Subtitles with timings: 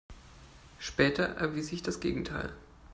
[0.79, 2.55] Später erwies sich das Gegenteil.